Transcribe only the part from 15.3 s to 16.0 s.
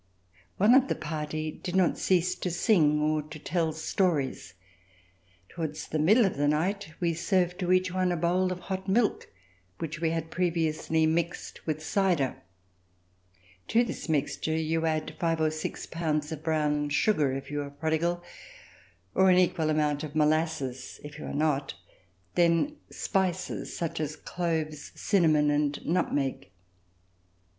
or six